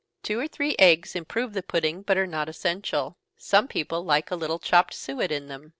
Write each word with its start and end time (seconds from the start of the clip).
Two 0.23 0.39
or 0.39 0.47
three 0.47 0.75
eggs 0.79 1.15
improve 1.15 1.53
the 1.53 1.61
pudding, 1.61 2.01
but 2.01 2.17
are 2.17 2.25
not 2.25 2.49
essential 2.49 3.17
some 3.37 3.67
people 3.67 4.03
like 4.03 4.31
a 4.31 4.35
little 4.35 4.57
chopped 4.57 4.95
suet 4.95 5.31
in 5.31 5.45
them. 5.47 5.69